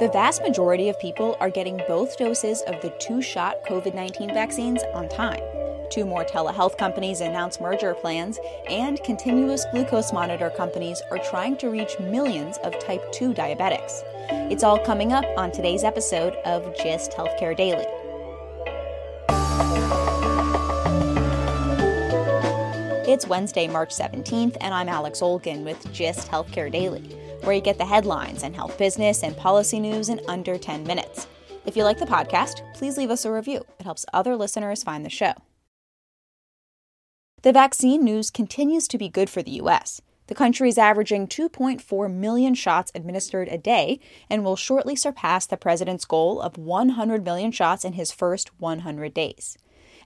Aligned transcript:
The 0.00 0.08
vast 0.10 0.42
majority 0.42 0.88
of 0.88 1.00
people 1.00 1.36
are 1.40 1.50
getting 1.50 1.80
both 1.88 2.16
doses 2.16 2.62
of 2.68 2.80
the 2.82 2.94
two 3.00 3.20
shot 3.20 3.56
COVID 3.68 3.96
19 3.96 4.32
vaccines 4.32 4.80
on 4.94 5.08
time. 5.08 5.40
Two 5.90 6.04
more 6.04 6.24
telehealth 6.24 6.78
companies 6.78 7.20
announced 7.20 7.60
merger 7.60 7.94
plans, 7.94 8.38
and 8.70 9.02
continuous 9.02 9.66
glucose 9.72 10.12
monitor 10.12 10.50
companies 10.50 11.02
are 11.10 11.18
trying 11.18 11.56
to 11.56 11.68
reach 11.68 11.98
millions 11.98 12.58
of 12.58 12.78
type 12.78 13.02
2 13.10 13.34
diabetics. 13.34 14.04
It's 14.52 14.62
all 14.62 14.78
coming 14.78 15.12
up 15.12 15.24
on 15.36 15.50
today's 15.50 15.82
episode 15.82 16.34
of 16.44 16.76
Gist 16.76 17.10
Healthcare 17.10 17.56
Daily. 17.56 17.86
It's 23.10 23.26
Wednesday, 23.26 23.66
March 23.66 23.90
17th, 23.90 24.58
and 24.60 24.72
I'm 24.72 24.88
Alex 24.88 25.22
Olgin 25.22 25.64
with 25.64 25.92
Gist 25.92 26.28
Healthcare 26.28 26.70
Daily, 26.70 27.02
where 27.42 27.54
you 27.54 27.60
get 27.60 27.78
the 27.78 27.84
headlines 27.84 28.42
and 28.42 28.54
health 28.54 28.78
business 28.78 29.22
and 29.22 29.36
policy 29.36 29.80
news 29.80 30.08
in 30.08 30.20
under 30.28 30.58
10 30.58 30.84
minutes. 30.84 31.26
If 31.66 31.76
you 31.76 31.84
like 31.84 31.98
the 31.98 32.06
podcast, 32.06 32.62
please 32.74 32.96
leave 32.96 33.10
us 33.10 33.24
a 33.24 33.32
review. 33.32 33.64
It 33.78 33.84
helps 33.84 34.06
other 34.12 34.36
listeners 34.36 34.82
find 34.82 35.04
the 35.04 35.10
show. 35.10 35.34
The 37.42 37.52
vaccine 37.52 38.02
news 38.02 38.30
continues 38.30 38.88
to 38.88 38.98
be 38.98 39.08
good 39.08 39.30
for 39.30 39.42
the 39.42 39.52
U.S. 39.52 40.00
The 40.28 40.34
country 40.34 40.68
is 40.68 40.76
averaging 40.76 41.26
2.4 41.28 42.12
million 42.12 42.54
shots 42.54 42.92
administered 42.94 43.48
a 43.48 43.56
day 43.56 44.00
and 44.28 44.44
will 44.44 44.56
shortly 44.56 44.96
surpass 44.96 45.46
the 45.46 45.56
president's 45.56 46.04
goal 46.04 46.40
of 46.40 46.58
100 46.58 47.24
million 47.24 47.50
shots 47.50 47.84
in 47.84 47.94
his 47.94 48.12
first 48.12 48.50
100 48.60 49.14
days. 49.14 49.56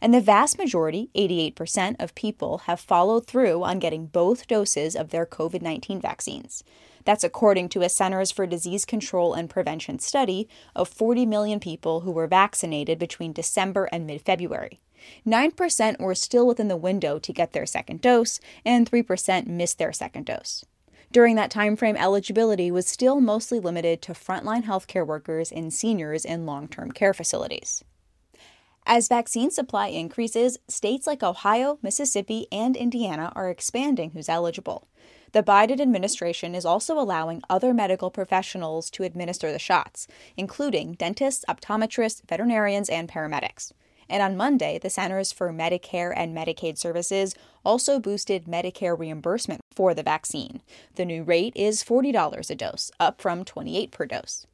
And 0.01 0.13
the 0.13 0.21
vast 0.21 0.59
majority, 0.59 1.11
88%, 1.15 1.97
of 2.01 2.15
people 2.15 2.59
have 2.67 2.81
followed 2.81 3.27
through 3.27 3.63
on 3.63 3.79
getting 3.79 4.07
both 4.07 4.47
doses 4.47 4.95
of 4.95 5.11
their 5.11 5.27
COVID 5.27 5.63
19 5.63 6.01
vaccines. 6.01 6.63
That's 7.05 7.25
according 7.25 7.69
to 7.71 7.83
a 7.83 7.89
Centers 7.89 8.31
for 8.31 8.47
Disease 8.47 8.85
Control 8.85 9.35
and 9.35 9.51
Prevention 9.51 9.99
study 9.99 10.49
of 10.75 10.89
40 10.89 11.27
million 11.27 11.61
people 11.61 12.01
who 12.01 12.11
were 12.11 12.27
vaccinated 12.27 12.99
between 12.99 13.33
December 13.33 13.89
and 13.93 14.07
mid 14.07 14.23
February. 14.23 14.81
9% 15.27 16.01
were 16.01 16.15
still 16.15 16.47
within 16.47 16.69
the 16.69 16.77
window 16.77 17.19
to 17.19 17.33
get 17.33 17.53
their 17.53 17.67
second 17.67 18.01
dose, 18.01 18.39
and 18.65 18.89
3% 18.89 19.47
missed 19.47 19.79
their 19.79 19.93
second 19.93 20.27
dose. 20.27 20.65
During 21.11 21.35
that 21.37 21.51
time 21.51 21.77
frame, 21.77 21.97
eligibility 21.97 22.71
was 22.71 22.87
still 22.87 23.21
mostly 23.21 23.61
limited 23.61 24.01
to 24.03 24.13
frontline 24.13 24.65
healthcare 24.65 25.07
workers 25.07 25.53
and 25.53 25.73
seniors 25.73 26.25
in 26.25 26.47
long 26.47 26.69
term 26.69 26.91
care 26.91 27.13
facilities. 27.13 27.85
As 28.87 29.09
vaccine 29.09 29.51
supply 29.51 29.89
increases, 29.89 30.59
states 30.69 31.07
like 31.07 31.23
Ohio, 31.23 31.79
Mississippi, 31.83 32.47
and 32.51 32.77
Indiana 32.77 33.31
are 33.37 33.51
expanding 33.51 34.11
who's 34.11 34.29
eligible. 34.29 34.89
The 35.33 35.43
Biden 35.43 35.81
administration 35.81 36.55
is 36.55 36.67
also 36.67 36.99
allowing 36.99 37.43
other 37.49 37.73
medical 37.73 38.11
professionals 38.11 38.91
to 38.91 39.03
administer 39.03 39.51
the 39.51 39.59
shots, 39.59 40.07
including 40.37 40.93
dentists, 40.93 41.43
optometrists, 41.49 42.21
veterinarians, 42.29 42.91
and 42.91 43.09
paramedics. 43.09 43.73
And 44.11 44.23
on 44.23 44.37
Monday, 44.37 44.79
the 44.79 44.91
Centers 44.91 45.33
for 45.33 45.51
Medicare 45.51 46.13
and 46.15 46.37
Medicaid 46.37 46.77
Services 46.77 47.35
also 47.65 47.99
boosted 47.99 48.45
Medicare 48.45 48.99
reimbursement 48.99 49.63
for 49.75 49.95
the 49.95 50.03
vaccine. 50.03 50.61
The 50.97 51.07
new 51.07 51.23
rate 51.23 51.55
is 51.57 51.83
$40 51.83 52.51
a 52.51 52.55
dose, 52.55 52.91
up 53.01 53.23
from 53.23 53.43
28 53.43 53.91
per 53.91 54.05
dose. 54.05 54.47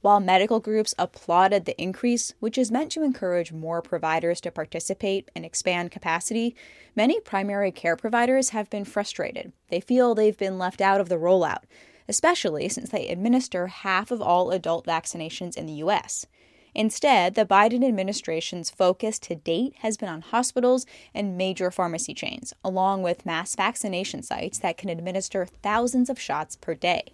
While 0.00 0.20
medical 0.20 0.60
groups 0.60 0.94
applauded 0.98 1.64
the 1.64 1.80
increase, 1.80 2.34
which 2.40 2.58
is 2.58 2.70
meant 2.70 2.92
to 2.92 3.02
encourage 3.02 3.52
more 3.52 3.82
providers 3.82 4.40
to 4.42 4.50
participate 4.50 5.30
and 5.34 5.44
expand 5.44 5.90
capacity, 5.90 6.54
many 6.94 7.20
primary 7.20 7.72
care 7.72 7.96
providers 7.96 8.50
have 8.50 8.70
been 8.70 8.84
frustrated. 8.84 9.52
They 9.68 9.80
feel 9.80 10.14
they've 10.14 10.36
been 10.36 10.58
left 10.58 10.80
out 10.80 11.00
of 11.00 11.08
the 11.08 11.18
rollout, 11.18 11.64
especially 12.08 12.68
since 12.68 12.90
they 12.90 13.08
administer 13.08 13.68
half 13.68 14.10
of 14.10 14.20
all 14.20 14.50
adult 14.50 14.86
vaccinations 14.86 15.56
in 15.56 15.66
the 15.66 15.72
U.S. 15.74 16.26
Instead, 16.74 17.34
the 17.34 17.46
Biden 17.46 17.86
administration's 17.86 18.68
focus 18.68 19.18
to 19.20 19.36
date 19.36 19.74
has 19.78 19.96
been 19.96 20.08
on 20.08 20.22
hospitals 20.22 20.86
and 21.14 21.38
major 21.38 21.70
pharmacy 21.70 22.14
chains, 22.14 22.52
along 22.64 23.02
with 23.02 23.24
mass 23.24 23.54
vaccination 23.54 24.22
sites 24.22 24.58
that 24.58 24.76
can 24.76 24.88
administer 24.88 25.46
thousands 25.46 26.10
of 26.10 26.18
shots 26.18 26.56
per 26.56 26.74
day. 26.74 27.12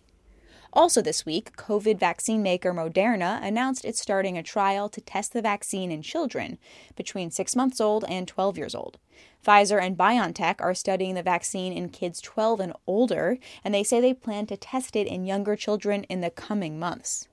Also, 0.72 1.02
this 1.02 1.26
week, 1.26 1.56
COVID 1.56 1.98
vaccine 1.98 2.42
maker 2.42 2.72
Moderna 2.72 3.42
announced 3.42 3.84
it's 3.84 4.00
starting 4.00 4.38
a 4.38 4.42
trial 4.42 4.88
to 4.88 5.00
test 5.00 5.32
the 5.32 5.42
vaccine 5.42 5.90
in 5.90 6.00
children 6.00 6.58
between 6.94 7.30
6 7.30 7.56
months 7.56 7.80
old 7.80 8.04
and 8.08 8.28
12 8.28 8.56
years 8.56 8.74
old. 8.74 8.98
Pfizer 9.44 9.82
and 9.82 9.98
BioNTech 9.98 10.56
are 10.60 10.74
studying 10.74 11.14
the 11.14 11.24
vaccine 11.24 11.72
in 11.72 11.88
kids 11.88 12.20
12 12.20 12.60
and 12.60 12.72
older, 12.86 13.38
and 13.64 13.74
they 13.74 13.82
say 13.82 14.00
they 14.00 14.14
plan 14.14 14.46
to 14.46 14.56
test 14.56 14.94
it 14.94 15.08
in 15.08 15.24
younger 15.24 15.56
children 15.56 16.04
in 16.04 16.20
the 16.20 16.30
coming 16.30 16.78
months. 16.78 17.26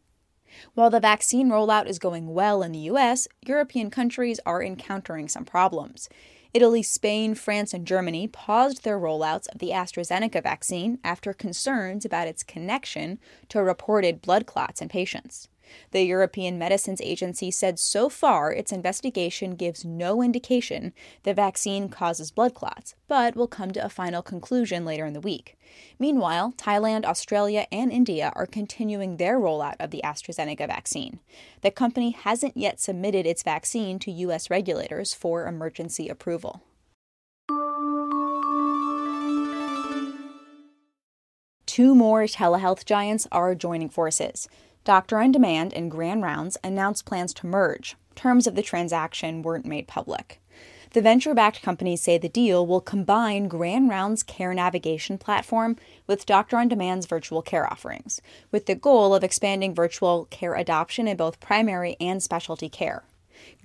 While 0.73 0.89
the 0.89 0.99
vaccine 0.99 1.49
rollout 1.49 1.87
is 1.87 1.99
going 1.99 2.33
well 2.33 2.63
in 2.63 2.71
the 2.71 2.89
US, 2.91 3.27
European 3.45 3.91
countries 3.91 4.39
are 4.45 4.63
encountering 4.63 5.27
some 5.27 5.45
problems. 5.45 6.09
Italy, 6.57 6.81
Spain, 6.81 7.35
France, 7.35 7.71
and 7.71 7.85
Germany 7.85 8.27
paused 8.27 8.83
their 8.83 8.99
rollouts 8.99 9.47
of 9.49 9.59
the 9.59 9.69
AstraZeneca 9.69 10.41
vaccine 10.41 10.97
after 11.03 11.31
concerns 11.31 12.03
about 12.03 12.27
its 12.27 12.41
connection 12.41 13.19
to 13.49 13.61
reported 13.61 14.23
blood 14.23 14.47
clots 14.47 14.81
in 14.81 14.89
patients. 14.89 15.49
The 15.91 16.03
European 16.03 16.57
Medicines 16.57 17.01
Agency 17.01 17.51
said 17.51 17.79
so 17.79 18.09
far 18.09 18.51
its 18.51 18.71
investigation 18.71 19.55
gives 19.55 19.85
no 19.85 20.21
indication 20.21 20.93
the 21.23 21.33
vaccine 21.33 21.89
causes 21.89 22.31
blood 22.31 22.53
clots, 22.53 22.95
but 23.07 23.35
will 23.35 23.47
come 23.47 23.71
to 23.71 23.85
a 23.85 23.89
final 23.89 24.21
conclusion 24.21 24.85
later 24.85 25.05
in 25.05 25.13
the 25.13 25.21
week. 25.21 25.57
Meanwhile, 25.99 26.53
Thailand, 26.57 27.05
Australia, 27.05 27.67
and 27.71 27.91
India 27.91 28.31
are 28.35 28.45
continuing 28.45 29.17
their 29.17 29.39
rollout 29.39 29.75
of 29.79 29.91
the 29.91 30.01
AstraZeneca 30.03 30.67
vaccine. 30.67 31.19
The 31.61 31.71
company 31.71 32.11
hasn't 32.11 32.57
yet 32.57 32.79
submitted 32.79 33.25
its 33.25 33.43
vaccine 33.43 33.99
to 33.99 34.11
U.S. 34.11 34.49
regulators 34.49 35.13
for 35.13 35.47
emergency 35.47 36.07
approval. 36.07 36.61
Two 41.77 41.93
more 41.93 42.23
telehealth 42.23 42.85
giants 42.85 43.27
are 43.31 43.53
joining 43.53 43.89
forces. 43.89 44.47
Doctor 44.87 45.17
on 45.17 45.33
Demand 45.33 45.73
and 45.73 45.91
Grand 45.91 46.23
Rounds 46.23 46.55
announced 46.63 47.05
plans 47.05 47.33
to 47.33 47.45
merge. 47.45 47.97
Terms 48.15 48.47
of 48.47 48.55
the 48.55 48.61
transaction 48.61 49.41
weren't 49.41 49.65
made 49.65 49.85
public. 49.85 50.39
The 50.91 51.01
venture 51.01 51.33
backed 51.33 51.61
companies 51.61 52.01
say 52.01 52.17
the 52.17 52.29
deal 52.29 52.65
will 52.65 52.79
combine 52.79 53.49
Grand 53.49 53.89
Rounds' 53.89 54.23
care 54.23 54.53
navigation 54.53 55.17
platform 55.17 55.75
with 56.07 56.25
Doctor 56.25 56.55
on 56.55 56.69
Demand's 56.69 57.05
virtual 57.05 57.41
care 57.41 57.69
offerings, 57.69 58.21
with 58.49 58.65
the 58.65 58.75
goal 58.75 59.13
of 59.13 59.25
expanding 59.25 59.75
virtual 59.75 60.23
care 60.29 60.55
adoption 60.55 61.05
in 61.05 61.17
both 61.17 61.41
primary 61.41 61.97
and 61.99 62.23
specialty 62.23 62.69
care. 62.69 63.03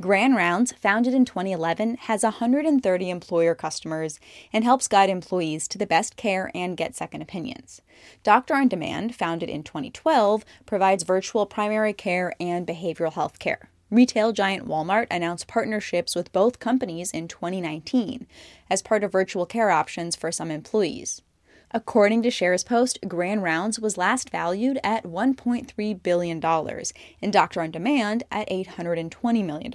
Grand 0.00 0.36
Rounds, 0.36 0.72
founded 0.72 1.14
in 1.14 1.24
2011, 1.24 1.96
has 2.02 2.22
130 2.22 3.10
employer 3.10 3.54
customers 3.54 4.18
and 4.52 4.64
helps 4.64 4.88
guide 4.88 5.10
employees 5.10 5.68
to 5.68 5.78
the 5.78 5.86
best 5.86 6.16
care 6.16 6.50
and 6.54 6.76
get 6.76 6.96
second 6.96 7.22
opinions. 7.22 7.82
Doctor 8.22 8.54
on 8.54 8.68
Demand, 8.68 9.14
founded 9.14 9.48
in 9.48 9.62
2012, 9.62 10.44
provides 10.66 11.04
virtual 11.04 11.46
primary 11.46 11.92
care 11.92 12.34
and 12.40 12.66
behavioral 12.66 13.12
health 13.12 13.38
care. 13.38 13.68
Retail 13.90 14.32
giant 14.32 14.66
Walmart 14.66 15.06
announced 15.10 15.46
partnerships 15.46 16.14
with 16.14 16.32
both 16.32 16.58
companies 16.58 17.10
in 17.10 17.28
2019 17.28 18.26
as 18.70 18.80
part 18.80 19.04
of 19.04 19.12
virtual 19.12 19.44
care 19.44 19.70
options 19.70 20.16
for 20.16 20.32
some 20.32 20.50
employees. 20.50 21.20
According 21.74 22.20
to 22.22 22.28
SharesPost, 22.28 23.08
Grand 23.08 23.42
Rounds 23.42 23.80
was 23.80 23.96
last 23.96 24.28
valued 24.28 24.78
at 24.84 25.04
$1.3 25.04 26.02
billion 26.02 26.44
and 26.44 27.32
Doctor 27.32 27.62
on 27.62 27.70
Demand 27.70 28.24
at 28.30 28.50
$820 28.50 29.42
million. 29.42 29.72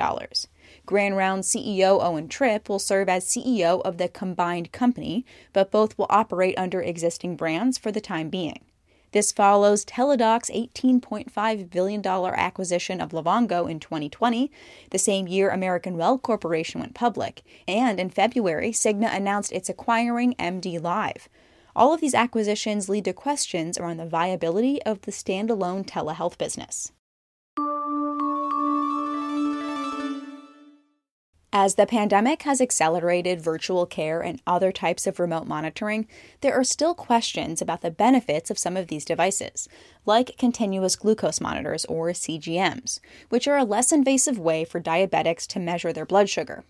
Grand 0.86 1.18
Rounds 1.18 1.52
CEO 1.52 2.00
Owen 2.04 2.28
Tripp 2.28 2.70
will 2.70 2.78
serve 2.78 3.10
as 3.10 3.26
CEO 3.26 3.82
of 3.82 3.98
the 3.98 4.10
combined 4.10 4.72
company, 4.72 5.26
but 5.54 5.72
both 5.72 5.98
will 5.98 6.06
operate 6.12 6.56
under 6.56 6.82
existing 6.82 7.36
brands 7.36 7.80
for 7.80 7.92
the 7.92 8.00
time 8.00 8.30
being. 8.30 8.62
This 9.12 9.32
follows 9.32 9.84
Teladoc's 9.84 10.52
$18.5 10.52 11.72
billion 11.72 12.06
acquisition 12.06 13.02
of 13.02 13.10
Livongo 13.10 13.68
in 13.68 13.80
2020, 13.80 14.52
the 14.92 15.00
same 15.00 15.28
year 15.28 15.50
American 15.50 15.98
Well 15.98 16.20
Corporation 16.20 16.80
went 16.80 16.94
public, 16.94 17.42
and 17.68 18.00
in 18.00 18.12
February, 18.12 18.70
Cigna 18.70 19.12
announced 19.12 19.52
it's 19.52 19.70
acquiring 19.70 20.36
MD 20.36 20.80
Live. 20.80 21.28
All 21.78 21.94
of 21.94 22.02
these 22.02 22.16
acquisitions 22.16 22.90
lead 22.90 23.06
to 23.06 23.14
questions 23.14 23.78
around 23.78 23.98
the 23.98 24.08
viability 24.08 24.82
of 24.82 25.02
the 25.02 25.12
standalone 25.12 25.86
telehealth 25.86 26.36
business. 26.40 26.92
As 31.54 31.76
the 31.76 31.86
pandemic 31.86 32.42
has 32.44 32.62
accelerated 32.62 33.44
virtual 33.44 33.86
care 33.86 34.22
and 34.22 34.42
other 34.48 34.72
types 34.72 35.06
of 35.06 35.20
remote 35.20 35.46
monitoring, 35.46 36.08
there 36.42 36.56
are 36.60 36.64
still 36.64 36.96
questions 36.96 37.62
about 37.62 37.82
the 37.82 37.92
benefits 37.92 38.50
of 38.50 38.58
some 38.58 38.76
of 38.76 38.88
these 38.88 39.06
devices, 39.06 39.70
like 40.04 40.36
continuous 40.40 40.96
glucose 40.96 41.40
monitors 41.40 41.86
or 41.86 42.10
CGMs, 42.10 43.00
which 43.30 43.48
are 43.48 43.58
a 43.58 43.64
less 43.64 43.92
invasive 43.92 44.40
way 44.40 44.66
for 44.66 44.82
diabetics 44.82 45.46
to 45.46 45.60
measure 45.60 45.94
their 45.94 46.08
blood 46.08 46.28
sugar. 46.28 46.64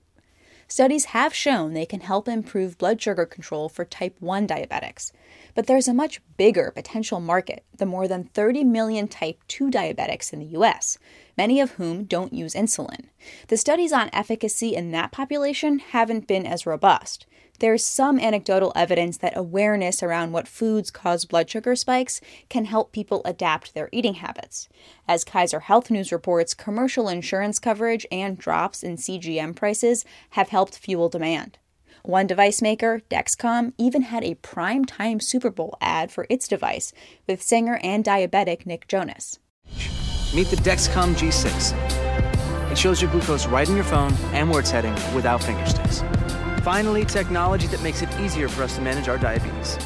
Studies 0.69 1.05
have 1.05 1.33
shown 1.33 1.73
they 1.73 1.85
can 1.85 2.01
help 2.01 2.27
improve 2.27 2.77
blood 2.77 3.01
sugar 3.01 3.25
control 3.25 3.69
for 3.69 3.85
type 3.85 4.17
1 4.19 4.47
diabetics. 4.47 5.13
But 5.55 5.65
there's 5.65 5.87
a 5.87 5.93
much 5.93 6.19
bigger 6.35 6.71
potential 6.71 7.21
market, 7.21 7.63
the 7.77 7.85
more 7.85 8.05
than 8.05 8.25
30 8.25 8.65
million 8.65 9.07
type 9.07 9.39
2 9.47 9.71
diabetics 9.71 10.33
in 10.33 10.39
the 10.39 10.57
US, 10.59 10.97
many 11.37 11.61
of 11.61 11.71
whom 11.71 12.03
don't 12.03 12.33
use 12.33 12.53
insulin. 12.53 13.05
The 13.47 13.55
studies 13.55 13.93
on 13.93 14.09
efficacy 14.11 14.75
in 14.75 14.91
that 14.91 15.13
population 15.13 15.79
haven't 15.79 16.27
been 16.27 16.45
as 16.45 16.65
robust. 16.65 17.25
There's 17.59 17.83
some 17.83 18.19
anecdotal 18.19 18.71
evidence 18.75 19.17
that 19.17 19.35
awareness 19.35 20.03
around 20.03 20.31
what 20.31 20.47
foods 20.47 20.91
cause 20.91 21.25
blood 21.25 21.49
sugar 21.49 21.75
spikes 21.75 22.21
can 22.49 22.65
help 22.65 22.91
people 22.91 23.23
adapt 23.25 23.73
their 23.73 23.89
eating 23.91 24.15
habits. 24.15 24.69
As 25.07 25.23
Kaiser 25.23 25.61
Health 25.61 25.89
News 25.89 26.11
reports, 26.11 26.53
commercial 26.53 27.09
insurance 27.09 27.57
coverage 27.57 28.05
and 28.11 28.37
drops 28.37 28.83
in 28.83 28.95
CGM 28.97 29.55
prices 29.55 30.05
have 30.31 30.49
helped 30.49 30.77
fuel 30.77 31.09
demand. 31.09 31.57
One 32.03 32.27
device 32.27 32.61
maker, 32.61 33.01
Dexcom, 33.09 33.73
even 33.77 34.03
had 34.03 34.23
a 34.23 34.35
prime 34.35 34.85
time 34.85 35.19
Super 35.19 35.49
Bowl 35.49 35.77
ad 35.81 36.11
for 36.11 36.27
its 36.29 36.47
device 36.47 36.93
with 37.27 37.41
singer 37.41 37.79
and 37.83 38.05
diabetic 38.05 38.65
Nick 38.65 38.87
Jonas. 38.87 39.39
Meet 40.33 40.47
the 40.47 40.57
Dexcom 40.57 41.15
G6. 41.15 42.71
It 42.71 42.77
shows 42.77 43.01
your 43.01 43.09
glucose 43.11 43.47
right 43.47 43.67
in 43.67 43.75
your 43.75 43.83
phone 43.83 44.13
and 44.31 44.49
where 44.49 44.59
it's 44.59 44.69
heading 44.69 44.93
without 45.15 45.41
finger 45.43 45.65
sticks. 45.65 46.03
Finally, 46.61 47.05
technology 47.05 47.67
that 47.67 47.81
makes 47.81 48.01
it 48.01 48.19
easier 48.19 48.49
for 48.49 48.63
us 48.63 48.75
to 48.75 48.81
manage 48.81 49.07
our 49.07 49.17
diabetes. 49.17 49.77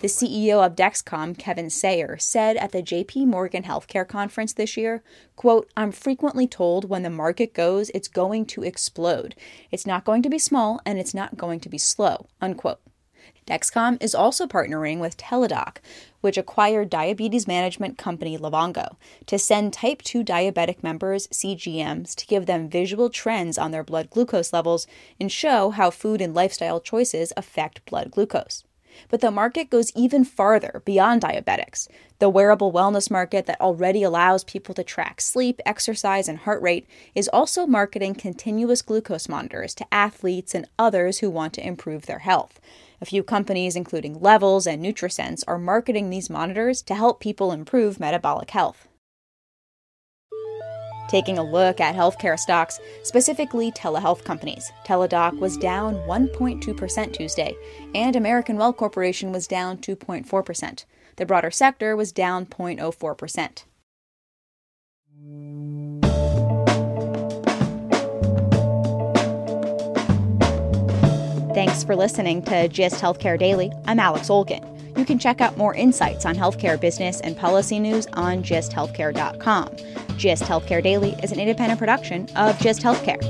The 0.00 0.06
CEO 0.06 0.64
of 0.64 0.76
Dexcom, 0.76 1.36
Kevin 1.36 1.70
Sayer, 1.70 2.18
said 2.18 2.56
at 2.56 2.70
the 2.70 2.84
JP 2.84 3.26
Morgan 3.26 3.64
Healthcare 3.64 4.06
Conference 4.06 4.52
this 4.52 4.76
year, 4.76 5.02
quote, 5.34 5.68
I'm 5.76 5.90
frequently 5.90 6.46
told 6.46 6.88
when 6.88 7.02
the 7.02 7.10
market 7.10 7.52
goes, 7.52 7.90
it's 7.90 8.06
going 8.06 8.46
to 8.46 8.62
explode. 8.62 9.34
It's 9.72 9.86
not 9.86 10.04
going 10.04 10.22
to 10.22 10.30
be 10.30 10.38
small 10.38 10.80
and 10.86 11.00
it's 11.00 11.14
not 11.14 11.36
going 11.36 11.58
to 11.58 11.68
be 11.68 11.78
slow, 11.78 12.28
unquote. 12.40 12.78
Dexcom 13.48 13.96
is 14.02 14.14
also 14.14 14.46
partnering 14.46 14.98
with 14.98 15.16
Teladoc, 15.16 15.78
which 16.20 16.36
acquired 16.36 16.90
diabetes 16.90 17.48
management 17.48 17.96
company 17.96 18.36
Livongo, 18.36 18.96
to 19.24 19.38
send 19.38 19.72
type 19.72 20.02
2 20.02 20.22
diabetic 20.22 20.82
members 20.82 21.26
CGMs 21.28 22.14
to 22.16 22.26
give 22.26 22.44
them 22.44 22.68
visual 22.68 23.08
trends 23.08 23.56
on 23.56 23.70
their 23.70 23.82
blood 23.82 24.10
glucose 24.10 24.52
levels 24.52 24.86
and 25.18 25.32
show 25.32 25.70
how 25.70 25.88
food 25.88 26.20
and 26.20 26.34
lifestyle 26.34 26.78
choices 26.78 27.32
affect 27.38 27.86
blood 27.86 28.10
glucose. 28.10 28.64
But 29.08 29.20
the 29.20 29.30
market 29.30 29.70
goes 29.70 29.92
even 29.94 30.24
farther 30.24 30.82
beyond 30.84 31.22
diabetics. 31.22 31.88
The 32.18 32.28
wearable 32.28 32.72
wellness 32.72 33.10
market 33.10 33.46
that 33.46 33.60
already 33.60 34.02
allows 34.02 34.42
people 34.42 34.74
to 34.74 34.82
track 34.82 35.20
sleep, 35.20 35.60
exercise, 35.64 36.28
and 36.28 36.38
heart 36.38 36.60
rate 36.60 36.88
is 37.14 37.28
also 37.28 37.66
marketing 37.66 38.14
continuous 38.16 38.82
glucose 38.82 39.28
monitors 39.28 39.74
to 39.76 39.86
athletes 39.94 40.54
and 40.54 40.66
others 40.78 41.18
who 41.18 41.30
want 41.30 41.52
to 41.54 41.66
improve 41.66 42.06
their 42.06 42.20
health. 42.20 42.60
A 43.00 43.06
few 43.06 43.22
companies, 43.22 43.76
including 43.76 44.20
Levels 44.20 44.66
and 44.66 44.84
NutriSense, 44.84 45.44
are 45.46 45.58
marketing 45.58 46.10
these 46.10 46.28
monitors 46.28 46.82
to 46.82 46.96
help 46.96 47.20
people 47.20 47.52
improve 47.52 48.00
metabolic 48.00 48.50
health. 48.50 48.87
Taking 51.08 51.38
a 51.38 51.42
look 51.42 51.80
at 51.80 51.96
healthcare 51.96 52.38
stocks, 52.38 52.78
specifically 53.02 53.72
telehealth 53.72 54.24
companies, 54.24 54.70
Teladoc 54.84 55.38
was 55.38 55.56
down 55.56 55.94
1.2% 56.06 57.12
Tuesday, 57.14 57.56
and 57.94 58.14
American 58.14 58.58
Well 58.58 58.74
Corporation 58.74 59.32
was 59.32 59.46
down 59.46 59.78
2.4%. 59.78 60.84
The 61.16 61.26
broader 61.26 61.50
sector 61.50 61.96
was 61.96 62.12
down 62.12 62.44
0.04%. 62.46 63.64
Thanks 71.54 71.82
for 71.82 71.96
listening 71.96 72.42
to 72.42 72.68
GIST 72.68 73.00
Healthcare 73.00 73.38
Daily. 73.38 73.72
I'm 73.86 73.98
Alex 73.98 74.28
Olgin. 74.28 74.77
You 74.98 75.04
can 75.04 75.20
check 75.20 75.40
out 75.40 75.56
more 75.56 75.76
insights 75.76 76.26
on 76.26 76.34
healthcare 76.34 76.78
business 76.78 77.20
and 77.20 77.36
policy 77.36 77.78
news 77.78 78.08
on 78.14 78.42
gisthealthcare.com. 78.42 79.76
GIST 80.18 80.42
Healthcare 80.42 80.82
Daily 80.82 81.12
is 81.22 81.30
an 81.30 81.38
independent 81.38 81.78
production 81.78 82.28
of 82.34 82.58
GIST 82.58 82.82
Healthcare. 82.82 83.22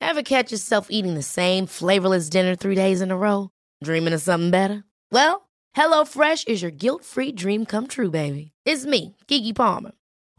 Ever 0.00 0.22
catch 0.22 0.50
yourself 0.50 0.86
eating 0.88 1.14
the 1.14 1.22
same 1.22 1.66
flavorless 1.66 2.30
dinner 2.30 2.56
three 2.56 2.74
days 2.74 3.02
in 3.02 3.10
a 3.10 3.16
row? 3.18 3.50
Dreaming 3.84 4.14
of 4.14 4.22
something 4.22 4.50
better? 4.50 4.84
Well, 5.12 5.50
HelloFresh 5.76 6.48
is 6.48 6.62
your 6.62 6.70
guilt 6.70 7.04
free 7.04 7.32
dream 7.32 7.66
come 7.66 7.86
true, 7.86 8.10
baby. 8.10 8.52
It's 8.64 8.86
me, 8.86 9.14
Keke 9.28 9.54
Palmer. 9.54 9.92